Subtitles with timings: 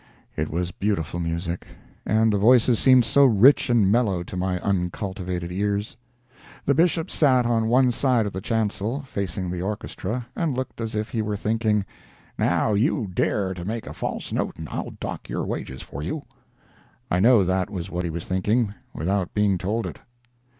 [0.35, 1.67] It was beautiful music,
[2.07, 5.95] and the voices seemed so rich and mellow to my uncultivated ears.
[6.65, 10.95] The Bishop sat on one side of the chancel, facing the orchestra, and looked as
[10.95, 11.85] if he were thinking:
[12.39, 16.23] "Now you dare to make a false note, and I'll dock your wages for you!"
[17.11, 19.99] I know that was what he was thinking, without being told it.